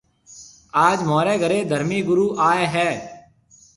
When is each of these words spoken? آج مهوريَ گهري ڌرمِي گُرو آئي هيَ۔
آج 0.87 0.97
مهوريَ 1.07 1.35
گهري 1.41 1.59
ڌرمِي 1.71 1.99
گُرو 2.07 2.27
آئي 2.49 2.63
هيَ۔ 2.75 2.89